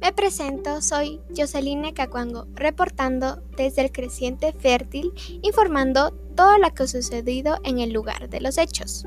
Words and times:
Me 0.00 0.12
presento, 0.12 0.82
soy 0.82 1.20
Joseline 1.36 1.92
Cacuango, 1.94 2.46
reportando 2.54 3.42
desde 3.56 3.82
el 3.82 3.92
creciente 3.92 4.52
fértil, 4.52 5.12
informando 5.42 6.12
todo 6.34 6.58
lo 6.58 6.72
que 6.74 6.82
ha 6.82 6.86
sucedido 6.86 7.58
en 7.64 7.78
el 7.78 7.92
lugar 7.92 8.28
de 8.28 8.40
los 8.40 8.58
hechos. 8.58 9.06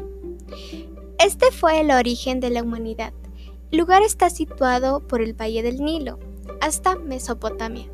Este 1.20 1.52
fue 1.52 1.82
el 1.82 1.92
origen 1.92 2.40
de 2.40 2.50
la 2.50 2.64
humanidad. 2.64 3.14
El 3.72 3.80
lugar 3.80 4.02
está 4.02 4.30
situado 4.30 5.08
por 5.08 5.22
el 5.22 5.34
Valle 5.40 5.62
del 5.62 5.84
Nilo, 5.84 6.18
hasta 6.60 6.96
Mesopotamia, 6.96 7.88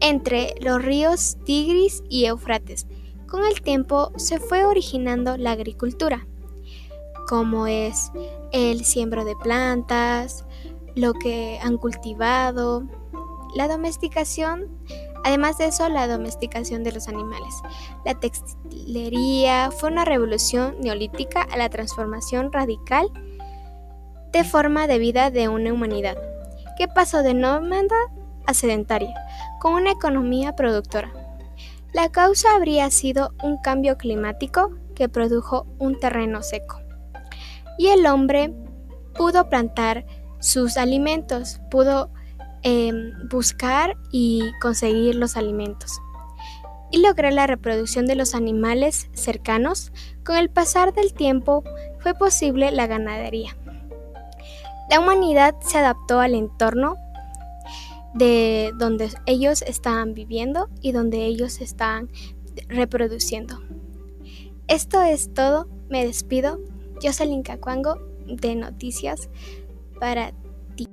entre 0.00 0.54
los 0.60 0.82
ríos 0.82 1.36
Tigris 1.44 2.02
y 2.08 2.24
Eufrates. 2.24 2.86
Con 3.28 3.44
el 3.44 3.60
tiempo 3.60 4.12
se 4.16 4.38
fue 4.38 4.64
originando 4.64 5.36
la 5.36 5.52
agricultura, 5.52 6.26
como 7.28 7.66
es 7.66 8.10
el 8.52 8.84
siembro 8.84 9.24
de 9.24 9.36
plantas, 9.36 10.44
lo 10.94 11.14
que 11.14 11.58
han 11.62 11.78
cultivado, 11.78 12.84
la 13.54 13.68
domesticación, 13.68 14.68
además 15.24 15.58
de 15.58 15.66
eso, 15.66 15.88
la 15.88 16.08
domesticación 16.08 16.82
de 16.84 16.92
los 16.92 17.08
animales. 17.08 17.54
La 18.04 18.14
textilería 18.14 19.70
fue 19.70 19.90
una 19.90 20.04
revolución 20.04 20.76
neolítica 20.80 21.42
a 21.42 21.56
la 21.56 21.68
transformación 21.68 22.52
radical 22.52 23.10
de 24.32 24.44
forma 24.44 24.86
de 24.86 24.98
vida 24.98 25.30
de 25.30 25.48
una 25.48 25.72
humanidad, 25.72 26.16
que 26.78 26.88
pasó 26.88 27.22
de 27.22 27.34
nómada 27.34 27.96
a 28.46 28.54
sedentaria, 28.54 29.14
con 29.60 29.74
una 29.74 29.92
economía 29.92 30.56
productora. 30.56 31.12
La 31.92 32.08
causa 32.08 32.56
habría 32.56 32.90
sido 32.90 33.32
un 33.42 33.58
cambio 33.58 33.98
climático 33.98 34.70
que 34.94 35.10
produjo 35.10 35.66
un 35.78 36.00
terreno 36.00 36.42
seco. 36.42 36.80
Y 37.78 37.88
el 37.88 38.06
hombre 38.06 38.54
pudo 39.14 39.48
plantar 39.50 40.06
sus 40.42 40.76
alimentos, 40.76 41.60
pudo 41.70 42.10
em, 42.62 43.12
buscar 43.30 43.96
y 44.10 44.42
conseguir 44.60 45.14
los 45.14 45.36
alimentos 45.36 46.00
y 46.90 46.98
lograr 46.98 47.32
la 47.32 47.46
reproducción 47.46 48.06
de 48.06 48.16
los 48.16 48.34
animales 48.34 49.08
cercanos. 49.14 49.92
Con 50.24 50.36
el 50.36 50.50
pasar 50.50 50.92
del 50.92 51.14
tiempo 51.14 51.64
fue 52.00 52.14
posible 52.14 52.70
la 52.70 52.86
ganadería. 52.86 53.56
La 54.90 55.00
humanidad 55.00 55.54
se 55.60 55.78
adaptó 55.78 56.20
al 56.20 56.34
entorno 56.34 56.96
de 58.14 58.72
donde 58.78 59.08
ellos 59.24 59.62
estaban 59.62 60.12
viviendo 60.12 60.68
y 60.82 60.92
donde 60.92 61.24
ellos 61.24 61.60
estaban 61.62 62.10
reproduciendo. 62.68 63.62
Esto 64.68 65.02
es 65.02 65.32
todo, 65.32 65.66
me 65.88 66.04
despido. 66.04 66.60
Yo 67.00 67.12
soy 67.12 67.28
Linka 67.28 67.56
Cuango 67.56 67.98
de 68.26 68.54
Noticias 68.54 69.30
para 70.02 70.32
ti. 70.74 70.88